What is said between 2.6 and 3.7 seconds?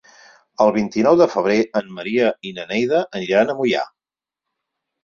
Neida aniran a